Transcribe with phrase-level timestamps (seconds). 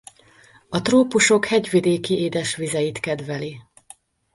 [0.69, 3.61] A trópusok hegyvidéki édesvizeit kedveli.